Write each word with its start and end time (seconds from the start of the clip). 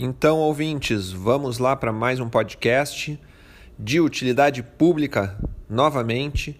Então, 0.00 0.38
ouvintes, 0.38 1.10
vamos 1.10 1.58
lá 1.58 1.74
para 1.74 1.92
mais 1.92 2.20
um 2.20 2.28
podcast 2.28 3.20
de 3.76 4.00
utilidade 4.00 4.62
pública 4.62 5.36
novamente 5.68 6.56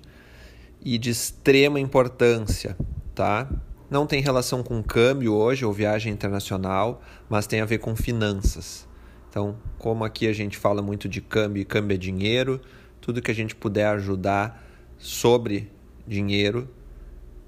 e 0.85 0.99
de 0.99 1.11
extrema 1.11 1.79
importância, 1.79 2.77
tá? 3.15 3.49
Não 3.89 4.09
tem 4.09 4.21
relação 4.21 4.65
com 4.65 4.83
câmbio 4.83 5.35
hoje 5.35 5.65
ou 5.65 5.73
viagem 5.73 6.13
internacional, 6.13 7.01
mas 7.29 7.47
tem 7.47 7.61
a 7.61 7.65
ver 7.65 7.79
com 7.79 7.95
finanças. 7.95 8.89
Então, 9.31 9.57
como 9.79 10.03
aqui 10.03 10.27
a 10.27 10.33
gente 10.33 10.59
fala 10.59 10.83
muito 10.83 11.09
de 11.09 11.21
câmbio 11.21 11.61
e 11.61 11.65
câmbio 11.65 11.95
é 11.95 11.99
dinheiro, 11.99 12.61
tudo 13.01 13.23
que 13.23 13.31
a 13.31 13.35
gente 13.35 13.55
puder 13.55 13.87
ajudar 13.87 14.69
sobre 14.99 15.71
dinheiro 16.05 16.69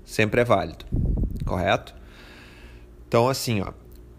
sempre 0.05 0.41
é 0.41 0.45
válido, 0.45 0.85
correto? 1.45 1.97
Então, 3.09 3.29
assim, 3.29 3.61
ó, 3.61 3.73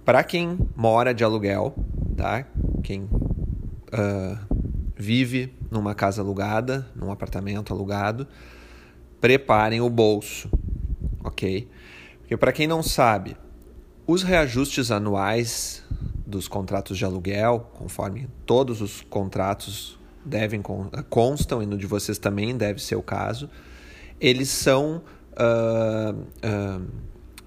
para 0.04 0.24
quem 0.24 0.58
mora 0.76 1.14
de 1.14 1.24
aluguel, 1.24 1.76
tá? 2.16 2.46
Quem 2.84 3.04
uh, 3.04 4.38
vive 4.96 5.54
numa 5.70 5.96
casa 5.96 6.22
alugada, 6.22 6.88
num 6.96 7.12
apartamento 7.12 7.74
alugado, 7.74 8.28
preparem 9.20 9.82
o 9.82 9.90
bolso, 9.90 10.50
ok? 11.24 11.68
Porque 12.20 12.38
para 12.38 12.52
quem 12.52 12.68
não 12.68 12.82
sabe, 12.82 13.36
os 14.08 14.24
reajustes 14.24 14.92
anuais 14.92 15.84
dos 16.26 16.48
contratos 16.48 16.98
de 16.98 17.06
aluguel, 17.06 17.72
conforme 17.74 18.28
todos 18.46 18.82
os 18.82 19.02
contratos 19.02 20.00
devem 20.24 20.62
constam 21.10 21.62
e 21.62 21.66
no 21.66 21.78
de 21.78 21.86
vocês 21.86 22.18
também 22.18 22.56
deve 22.56 22.82
ser 22.82 22.96
o 22.96 23.02
caso, 23.02 23.50
eles 24.20 24.50
são 24.50 25.02
uh, 25.34 26.14
uh, 26.14 26.88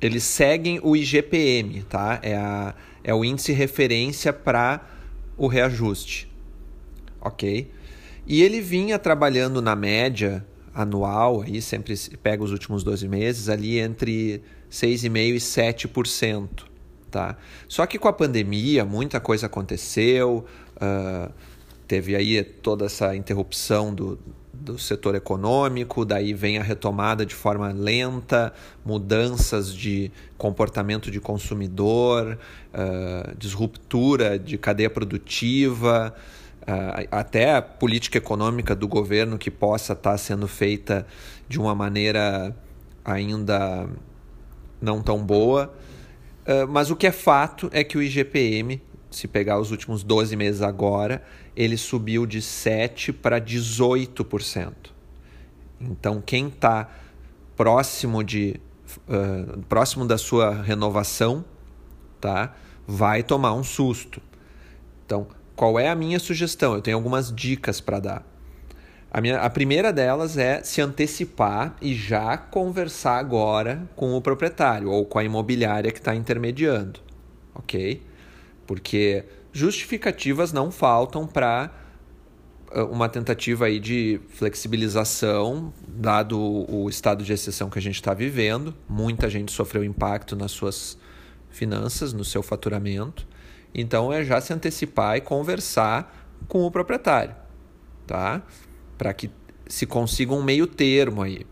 eles 0.04 0.22
seguem 0.22 0.78
o 0.82 0.94
IGPM, 0.94 1.82
tá? 1.84 2.18
É, 2.22 2.36
a, 2.36 2.74
é 3.02 3.14
o 3.14 3.24
índice 3.24 3.52
referência 3.52 4.34
para 4.34 4.86
o 5.34 5.46
reajuste, 5.46 6.30
ok? 7.20 7.70
E 8.26 8.42
ele 8.42 8.60
vinha 8.60 8.98
trabalhando 8.98 9.62
na 9.62 9.74
média 9.74 10.44
anual, 10.74 11.40
aí 11.40 11.62
sempre 11.62 11.94
pega 12.22 12.42
os 12.42 12.50
últimos 12.52 12.84
12 12.84 13.08
meses, 13.08 13.48
ali 13.48 13.78
entre 13.78 14.42
6,5% 14.70 15.34
e 15.34 15.36
7%. 15.36 16.48
Tá? 17.10 17.38
Só 17.66 17.86
que 17.86 17.98
com 17.98 18.08
a 18.08 18.12
pandemia, 18.12 18.84
muita 18.84 19.18
coisa 19.20 19.46
aconteceu, 19.46 20.44
uh, 20.76 21.32
teve 21.88 22.14
aí 22.14 22.42
toda 22.42 22.84
essa 22.86 23.16
interrupção 23.16 23.94
do, 23.94 24.18
do 24.60 24.78
setor 24.78 25.14
econômico, 25.14 26.04
daí 26.04 26.32
vem 26.32 26.58
a 26.58 26.62
retomada 26.62 27.26
de 27.26 27.34
forma 27.34 27.72
lenta, 27.72 28.52
mudanças 28.84 29.74
de 29.74 30.10
comportamento 30.38 31.10
de 31.10 31.20
consumidor, 31.20 32.38
uh, 32.72 33.36
disruptura 33.36 34.38
de 34.38 34.56
cadeia 34.56 34.88
produtiva, 34.88 36.14
uh, 36.62 37.08
até 37.10 37.56
a 37.56 37.62
política 37.62 38.18
econômica 38.18 38.74
do 38.74 38.86
governo 38.86 39.38
que 39.38 39.50
possa 39.50 39.92
estar 39.92 40.16
sendo 40.18 40.46
feita 40.46 41.06
de 41.48 41.58
uma 41.58 41.74
maneira 41.74 42.54
ainda 43.04 43.88
não 44.80 45.02
tão 45.02 45.18
boa. 45.24 45.74
Uh, 46.46 46.68
mas 46.68 46.90
o 46.90 46.96
que 46.96 47.06
é 47.06 47.12
fato 47.12 47.68
é 47.72 47.82
que 47.82 47.98
o 47.98 48.02
IGPM 48.02 48.80
se 49.14 49.28
pegar 49.28 49.58
os 49.58 49.70
últimos 49.70 50.02
12 50.02 50.34
meses 50.36 50.60
agora, 50.60 51.22
ele 51.56 51.76
subiu 51.76 52.26
de 52.26 52.40
7% 52.40 53.12
para 53.12 53.40
18%. 53.40 54.72
Então, 55.80 56.20
quem 56.24 56.48
está 56.48 56.90
próximo, 57.56 58.24
de, 58.24 58.60
uh, 59.08 59.62
próximo 59.68 60.06
da 60.06 60.18
sua 60.18 60.62
renovação 60.62 61.44
tá, 62.20 62.54
vai 62.86 63.22
tomar 63.22 63.54
um 63.54 63.62
susto. 63.62 64.20
Então, 65.06 65.26
qual 65.54 65.78
é 65.78 65.88
a 65.88 65.94
minha 65.94 66.18
sugestão? 66.18 66.74
Eu 66.74 66.82
tenho 66.82 66.96
algumas 66.96 67.32
dicas 67.32 67.80
para 67.80 68.00
dar. 68.00 68.26
A, 69.12 69.20
minha, 69.20 69.38
a 69.38 69.48
primeira 69.48 69.92
delas 69.92 70.36
é 70.36 70.60
se 70.64 70.80
antecipar 70.80 71.76
e 71.80 71.94
já 71.94 72.36
conversar 72.36 73.18
agora 73.18 73.88
com 73.94 74.16
o 74.16 74.20
proprietário 74.20 74.90
ou 74.90 75.04
com 75.04 75.20
a 75.20 75.24
imobiliária 75.24 75.92
que 75.92 75.98
está 75.98 76.16
intermediando, 76.16 76.98
ok? 77.54 78.02
Porque 78.66 79.24
justificativas 79.52 80.52
não 80.52 80.70
faltam 80.70 81.26
para 81.26 81.70
ah, 82.72 82.84
uma 82.84 83.08
tentativa 83.08 83.66
aí 83.66 83.78
de 83.78 84.20
flexibilização, 84.28 85.72
dado 85.86 86.38
o 86.38 86.88
estado 86.88 87.22
de 87.24 87.32
exceção 87.32 87.70
que 87.70 87.78
a 87.78 87.82
gente 87.82 87.96
está 87.96 88.12
vivendo. 88.12 88.74
Muita 88.88 89.30
gente 89.30 89.52
sofreu 89.52 89.84
impacto 89.84 90.34
nas 90.34 90.52
suas 90.52 90.98
finanças, 91.50 92.12
no 92.12 92.24
seu 92.24 92.42
faturamento. 92.42 93.26
Então 93.74 94.12
é 94.12 94.24
já 94.24 94.40
se 94.40 94.52
antecipar 94.52 95.16
e 95.16 95.20
conversar 95.20 96.28
com 96.48 96.64
o 96.64 96.70
proprietário, 96.70 97.34
tá? 98.06 98.42
Para 98.98 99.12
que 99.12 99.30
se 99.66 99.86
consiga 99.86 100.34
um 100.34 100.42
meio 100.42 100.66
termo 100.66 101.22
aí, 101.22 101.46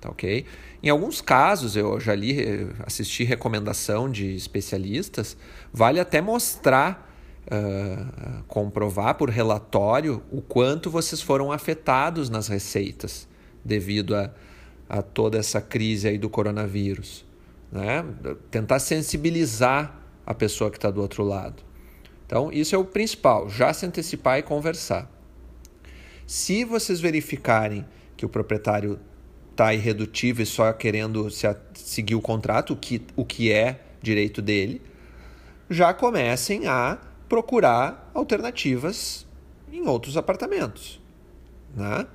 tá 0.00 0.08
ok? 0.08 0.44
Em 0.82 0.88
alguns 0.88 1.20
casos, 1.20 1.76
eu 1.76 2.00
já 2.00 2.14
li, 2.14 2.66
assisti 2.86 3.22
recomendação 3.22 4.10
de 4.10 4.34
especialistas, 4.34 5.36
vale 5.72 6.00
até 6.00 6.20
mostrar, 6.20 7.14
uh, 7.46 8.42
comprovar 8.44 9.16
por 9.16 9.28
relatório 9.28 10.22
o 10.32 10.40
quanto 10.40 10.90
vocês 10.90 11.20
foram 11.20 11.52
afetados 11.52 12.30
nas 12.30 12.48
receitas 12.48 13.28
devido 13.64 14.16
a, 14.16 14.32
a 14.88 15.02
toda 15.02 15.38
essa 15.38 15.60
crise 15.60 16.08
aí 16.08 16.18
do 16.18 16.30
coronavírus. 16.30 17.24
Né? 17.70 18.04
Tentar 18.50 18.78
sensibilizar 18.78 20.00
a 20.26 20.34
pessoa 20.34 20.70
que 20.70 20.78
está 20.78 20.90
do 20.90 21.00
outro 21.00 21.22
lado. 21.22 21.62
Então, 22.26 22.50
isso 22.52 22.74
é 22.74 22.78
o 22.78 22.84
principal, 22.84 23.48
já 23.48 23.72
se 23.72 23.84
antecipar 23.84 24.38
e 24.38 24.42
conversar. 24.42 25.10
Se 26.26 26.64
vocês 26.64 27.00
verificarem 27.00 27.84
que 28.16 28.24
o 28.24 28.28
proprietário 28.28 29.00
está 29.60 29.74
irredutível 29.74 30.42
e 30.42 30.46
só 30.46 30.72
querendo 30.72 31.28
seguir 31.74 32.14
o 32.14 32.20
contrato, 32.22 32.72
o 32.72 32.76
que, 32.76 33.02
o 33.14 33.26
que 33.26 33.52
é 33.52 33.80
direito 34.00 34.40
dele, 34.40 34.80
já 35.68 35.92
comecem 35.92 36.66
a 36.66 36.96
procurar 37.28 38.10
alternativas 38.14 39.26
em 39.70 39.86
outros 39.86 40.16
apartamentos. 40.16 40.98
Né? 41.76 42.06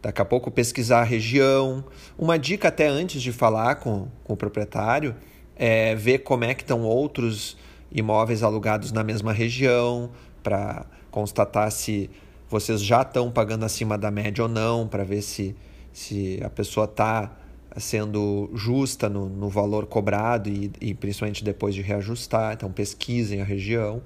Daqui 0.00 0.22
a 0.22 0.24
pouco 0.24 0.48
pesquisar 0.48 1.00
a 1.00 1.04
região. 1.04 1.84
Uma 2.16 2.38
dica 2.38 2.68
até 2.68 2.86
antes 2.86 3.20
de 3.20 3.32
falar 3.32 3.74
com, 3.76 4.06
com 4.22 4.34
o 4.34 4.36
proprietário 4.36 5.16
é 5.56 5.94
ver 5.96 6.20
como 6.20 6.44
é 6.44 6.54
que 6.54 6.62
estão 6.62 6.82
outros 6.82 7.56
imóveis 7.90 8.44
alugados 8.44 8.92
na 8.92 9.02
mesma 9.02 9.32
região 9.32 10.10
para 10.40 10.86
constatar 11.10 11.70
se 11.72 12.08
vocês 12.48 12.80
já 12.80 13.02
estão 13.02 13.28
pagando 13.30 13.64
acima 13.64 13.98
da 13.98 14.10
média 14.10 14.44
ou 14.44 14.48
não, 14.48 14.86
para 14.86 15.02
ver 15.02 15.22
se 15.22 15.56
se 15.96 16.38
a 16.44 16.50
pessoa 16.50 16.84
está 16.84 17.34
sendo 17.78 18.50
justa 18.52 19.08
no, 19.08 19.30
no 19.30 19.48
valor 19.48 19.86
cobrado 19.86 20.46
e, 20.50 20.70
e, 20.78 20.92
principalmente 20.92 21.42
depois 21.42 21.74
de 21.74 21.80
reajustar. 21.80 22.52
Então, 22.52 22.70
pesquisem 22.70 23.40
a 23.40 23.44
região. 23.44 24.02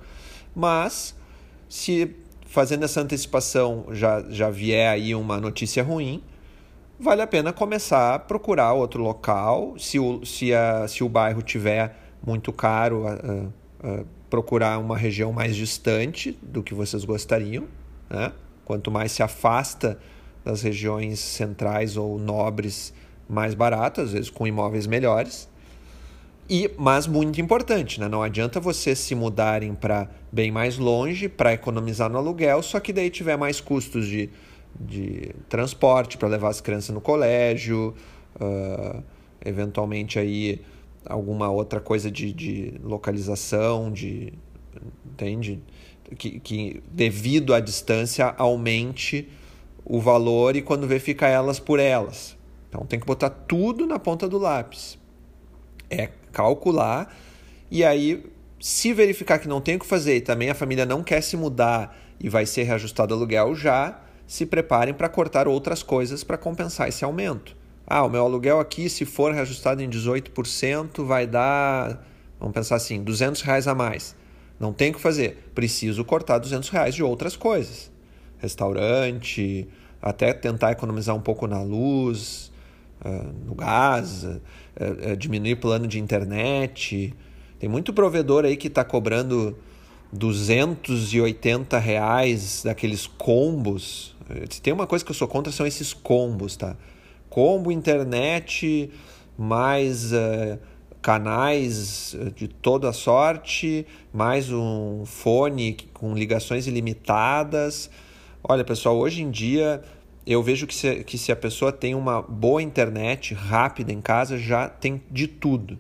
Mas, 0.55 1.17
se 1.69 2.15
fazendo 2.47 2.85
essa 2.85 3.01
antecipação 3.01 3.87
já, 3.91 4.25
já 4.31 4.49
vier 4.51 4.89
aí 4.89 5.17
uma 5.17 5.41
notícia 5.41 5.83
ruim, 5.83 6.23
vale 6.97 7.23
a 7.23 7.27
pena 7.27 7.53
começar 7.53 8.15
a 8.15 8.19
procurar 8.21 8.73
outro 8.73 9.03
local. 9.03 9.75
Se 9.77 9.99
o, 9.99 10.25
se 10.25 10.55
a, 10.55 10.87
se 10.87 11.03
o 11.03 11.09
bairro 11.09 11.43
tiver 11.43 11.97
muito 12.25 12.53
caro, 12.53 13.03
procurar 14.31 14.79
uma 14.79 14.97
região 14.97 15.33
mais 15.33 15.57
distante 15.57 16.39
do 16.41 16.63
que 16.63 16.73
vocês 16.73 17.05
gostariam. 17.05 17.65
Né? 18.09 18.33
Quanto 18.65 18.93
mais 18.93 19.11
se 19.11 19.25
afasta 19.25 19.99
das 20.45 20.63
regiões 20.63 21.19
centrais 21.19 21.97
ou 21.97 22.19
nobres 22.19 22.93
mais 23.29 23.55
baratas, 23.55 24.07
às 24.07 24.13
vezes 24.13 24.31
com 24.31 24.47
imóveis 24.47 24.87
melhores. 24.87 25.49
E, 26.49 26.69
mas 26.77 27.07
muito 27.07 27.41
importante, 27.41 28.01
né? 28.01 28.09
não 28.09 28.23
adianta 28.23 28.59
vocês 28.59 28.99
se 28.99 29.15
mudarem 29.15 29.73
para 29.73 30.11
bem 30.33 30.51
mais 30.51 30.79
longe 30.79 31.29
para 31.29 31.53
economizar 31.53 32.11
no 32.11 32.19
aluguel, 32.19 32.61
só 32.61 32.81
que 32.81 32.93
daí 32.93 33.09
tiver 33.09 33.37
mais 33.37 33.61
custos 33.61 34.09
de, 34.09 34.29
de 34.81 35.31
transporte 35.49 36.19
para 36.19 36.27
levar 36.27 36.49
as 36.49 36.61
crianças 36.61 36.93
no 36.93 37.01
colégio, 37.01 37.95
uh, 38.41 39.01
eventualmente 39.45 40.19
aí 40.19 40.61
alguma 41.07 41.49
outra 41.49 41.81
coisa 41.81 42.11
de, 42.11 42.33
de 42.33 42.75
localização, 42.83 43.93
de 43.93 44.33
entende? 45.07 45.61
Que, 46.19 46.41
que 46.41 46.83
devido 46.91 47.55
à 47.55 47.61
distância 47.61 48.35
aumente 48.37 49.29
o 49.93 49.99
valor 50.01 50.55
e 50.55 50.63
quando 50.63 50.87
vê 50.87 51.01
fica 51.01 51.27
elas 51.27 51.59
por 51.59 51.81
elas. 51.81 52.37
Então 52.69 52.87
tem 52.87 53.01
que 53.01 53.07
botar 53.07 53.29
tudo 53.29 53.85
na 53.89 53.99
ponta 53.99 54.29
do 54.29 54.39
lápis. 54.39 54.97
É 55.91 56.11
calcular 56.31 57.13
e 57.69 57.83
aí 57.85 58.25
se 58.61 58.93
verificar 58.93 59.41
que 59.41 59.49
não 59.49 59.61
tem 59.61 59.75
o 59.75 59.81
que 59.81 59.87
fazer 59.87 60.19
e 60.19 60.21
também 60.21 60.49
a 60.49 60.55
família 60.55 60.87
não 60.87 61.03
quer 61.03 61.21
se 61.21 61.37
mudar 61.37 61.99
e 62.21 62.29
vai 62.29 62.47
ser 62.47 62.63
reajustado 62.63 63.13
o 63.13 63.17
aluguel 63.17 63.53
já, 63.57 64.01
se 64.29 64.47
preparem 64.47 64.95
para 64.95 65.09
cortar 65.09 65.49
outras 65.49 65.83
coisas 65.83 66.23
para 66.23 66.39
compensar 66.39 66.89
esse 66.89 67.05
aumento. 67.05 67.57
Ah, 67.85 68.05
o 68.05 68.09
meu 68.09 68.23
aluguel 68.23 68.61
aqui, 68.61 68.89
se 68.89 69.05
for 69.05 69.35
reajustado 69.35 69.83
em 69.83 69.91
18%, 69.91 71.05
vai 71.05 71.27
dar, 71.27 72.07
vamos 72.39 72.55
pensar 72.55 72.77
assim, 72.77 73.03
200 73.03 73.43
reais 73.43 73.67
a 73.67 73.75
mais. 73.75 74.15
Não 74.61 74.73
tem 74.73 74.93
o 74.93 74.95
que 74.95 75.01
fazer. 75.01 75.51
Preciso 75.53 76.05
cortar 76.05 76.39
200 76.39 76.69
reais 76.69 76.95
de 76.95 77.03
outras 77.03 77.35
coisas. 77.35 77.91
Restaurante, 78.39 79.67
até 80.01 80.33
tentar 80.33 80.73
economizar 80.73 81.15
um 81.15 81.21
pouco 81.21 81.47
na 81.47 81.63
luz, 81.63 82.51
uh, 83.05 83.33
no 83.47 83.55
gás, 83.55 84.25
uh, 84.25 84.41
uh, 85.13 85.17
diminuir 85.17 85.57
plano 85.57 85.87
de 85.87 85.99
internet. 85.99 87.15
Tem 87.59 87.69
muito 87.69 87.93
provedor 87.93 88.45
aí 88.45 88.57
que 88.57 88.69
está 88.69 88.85
cobrando 88.85 89.57
280 90.13 91.79
reais 91.79 92.63
daqueles 92.65 93.07
combos. 93.07 94.17
Tem 94.63 94.73
uma 94.73 94.87
coisa 94.87 95.05
que 95.05 95.11
eu 95.11 95.15
sou 95.15 95.29
contra 95.29 95.53
são 95.53 95.67
esses 95.67 95.93
combos, 95.93 96.57
tá? 96.57 96.77
Combo, 97.29 97.71
internet, 97.71 98.91
mais 99.37 100.13
canais 101.03 102.17
de 102.35 102.49
toda 102.49 102.93
sorte, 102.93 103.87
mais 104.13 104.51
um 104.51 105.05
fone 105.05 105.77
com 105.93 106.15
ligações 106.15 106.67
ilimitadas. 106.67 107.91
Olha, 108.43 108.65
pessoal, 108.65 108.97
hoje 108.97 109.23
em 109.23 109.31
dia 109.31 109.83
eu 110.27 110.43
vejo 110.43 110.67
que 110.67 110.75
se, 110.75 111.05
que 111.05 111.19
se 111.19 111.31
a 111.31 111.37
pessoa 111.37 111.71
tem 111.71 111.95
uma 111.95 112.23
boa 112.23 112.63
internet 112.63 113.35
rápida 113.35 113.93
em 113.93 114.01
casa, 114.01 114.39
já 114.39 114.67
tem 114.67 115.03
de 115.11 115.27
tudo, 115.27 115.79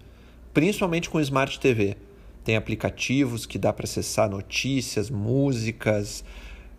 principalmente 0.53 1.09
com 1.09 1.19
Smart 1.21 1.59
TV. 1.59 1.97
Tem 2.45 2.57
aplicativos 2.57 3.47
que 3.47 3.59
dá 3.59 3.73
para 3.73 3.85
acessar 3.85 4.29
notícias, 4.29 5.09
músicas, 5.09 6.23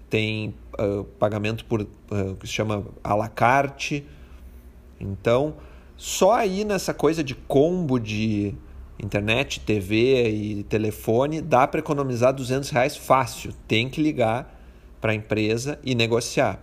tem 0.07 0.53
uh, 0.79 1.03
pagamento 1.17 1.65
por 1.65 1.81
uh, 1.81 1.87
que 2.39 2.45
se 2.45 2.53
chama 2.53 2.85
à 3.03 3.15
la 3.15 3.27
carte. 3.27 4.05
Então, 4.99 5.55
só 5.97 6.33
aí 6.33 6.63
nessa 6.63 6.93
coisa 6.93 7.23
de 7.23 7.33
combo 7.33 7.99
de 7.99 8.53
internet, 9.01 9.59
TV 9.61 10.29
e 10.29 10.63
telefone, 10.63 11.41
dá 11.41 11.65
para 11.65 11.79
economizar 11.79 12.33
200 12.33 12.69
reais 12.69 12.95
fácil. 12.95 13.51
Tem 13.67 13.89
que 13.89 13.99
ligar 13.99 14.60
para 15.01 15.11
a 15.11 15.15
empresa 15.15 15.79
e 15.83 15.95
negociar. 15.95 16.59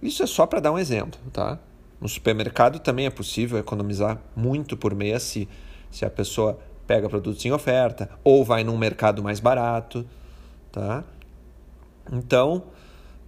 Isso 0.00 0.22
é 0.22 0.26
só 0.26 0.46
para 0.46 0.60
dar 0.60 0.72
um 0.72 0.78
exemplo, 0.78 1.20
tá? 1.32 1.58
No 2.00 2.08
supermercado 2.08 2.78
também 2.78 3.06
é 3.06 3.10
possível 3.10 3.58
economizar 3.58 4.20
muito 4.36 4.76
por 4.76 4.94
mês 4.94 5.22
se, 5.24 5.48
se 5.90 6.04
a 6.04 6.10
pessoa 6.10 6.58
pega 6.86 7.08
produtos 7.08 7.44
em 7.44 7.50
oferta 7.50 8.08
ou 8.22 8.44
vai 8.44 8.62
num 8.62 8.76
mercado 8.76 9.22
mais 9.22 9.40
barato, 9.40 10.06
tá? 10.70 11.02
Então, 12.12 12.64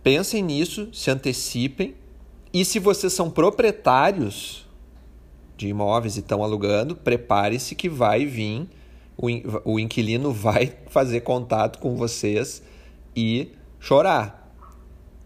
pensem 0.03 0.43
nisso, 0.43 0.89
se 0.93 1.11
antecipem 1.11 1.95
e 2.53 2.65
se 2.65 2.79
vocês 2.79 3.13
são 3.13 3.31
proprietários 3.31 4.67
de 5.57 5.69
imóveis 5.69 6.17
e 6.17 6.21
estão 6.21 6.45
alugando, 6.45 6.95
prepare-se 6.95 7.75
que 7.75 7.89
vai 7.89 8.27
vir 8.27 8.69
o, 9.17 9.27
o 9.73 9.81
inquilino 9.81 10.33
vai 10.33 10.73
fazer 10.89 11.21
contato 11.21 11.79
com 11.79 11.97
vocês 11.97 12.63
e 13.15 13.53
chorar. 13.87 14.53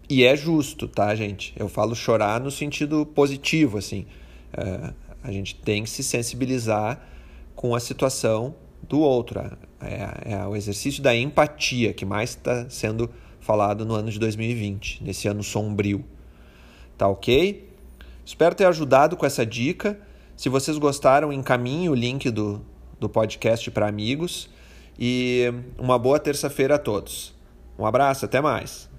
E 0.06 0.22
é 0.22 0.36
justo, 0.36 0.86
tá, 0.86 1.14
gente? 1.14 1.54
Eu 1.56 1.66
falo 1.66 1.94
chorar 1.94 2.38
no 2.38 2.50
sentido 2.50 3.06
positivo, 3.06 3.78
assim. 3.78 4.04
É, 4.52 4.92
a 5.22 5.32
gente 5.32 5.54
tem 5.54 5.82
que 5.82 5.88
se 5.88 6.02
sensibilizar 6.02 7.00
com 7.56 7.74
a 7.74 7.80
situação 7.80 8.54
do 8.86 9.00
outro. 9.00 9.40
É, 9.80 10.34
é 10.34 10.46
o 10.46 10.54
exercício 10.54 11.02
da 11.02 11.16
empatia 11.16 11.94
que 11.94 12.04
mais 12.04 12.30
está 12.30 12.68
sendo 12.68 13.08
falado 13.40 13.86
no 13.86 13.94
ano 13.94 14.10
de 14.10 14.18
2020, 14.18 15.02
nesse 15.04 15.26
ano 15.26 15.42
sombrio. 15.42 16.04
Tá 16.98 17.08
ok? 17.08 17.66
Espero 18.26 18.54
ter 18.54 18.66
ajudado 18.66 19.16
com 19.16 19.24
essa 19.24 19.46
dica. 19.46 19.98
Se 20.36 20.50
vocês 20.50 20.76
gostaram, 20.76 21.32
encaminhe 21.32 21.88
o 21.88 21.94
link 21.94 22.30
do, 22.30 22.60
do 22.98 23.08
podcast 23.08 23.70
para 23.70 23.88
amigos. 23.88 24.50
E 24.98 25.50
uma 25.78 25.98
boa 25.98 26.20
terça-feira 26.20 26.74
a 26.74 26.78
todos. 26.78 27.39
Um 27.80 27.86
abraço, 27.86 28.26
até 28.26 28.42
mais. 28.42 28.90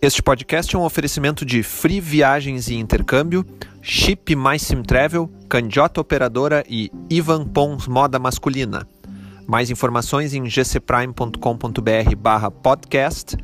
Este 0.00 0.22
podcast 0.22 0.74
é 0.74 0.78
um 0.78 0.84
oferecimento 0.84 1.44
de 1.44 1.62
Free 1.62 2.00
Viagens 2.00 2.68
e 2.68 2.76
Intercâmbio, 2.76 3.44
Chip 3.82 4.34
Mais 4.34 4.62
Sim 4.62 4.82
Travel, 4.82 5.30
Candiota 5.46 6.00
Operadora 6.00 6.64
e 6.66 6.90
Ivan 7.10 7.46
Pons 7.46 7.86
Moda 7.86 8.18
Masculina. 8.18 8.88
Mais 9.46 9.68
informações 9.68 10.32
em 10.32 10.42
gcprime.com.br 10.44 12.16
barra 12.16 12.50
podcast 12.50 13.36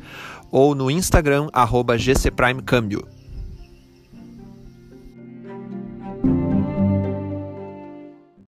ou 0.51 0.73
no 0.73 0.89
Instagram 0.89 1.47
arroba 1.53 1.95
gcprimecâmbio. 1.95 3.07